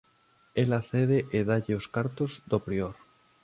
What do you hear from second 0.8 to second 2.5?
cede e dálle os cartos